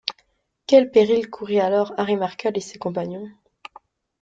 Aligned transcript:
Quels 0.65 0.89
périls 0.89 1.29
courraient 1.29 1.59
alors 1.59 1.93
Harry 1.95 2.15
Markel 2.15 2.57
et 2.57 2.59
ses 2.59 2.79
compagnons?... 2.79 3.29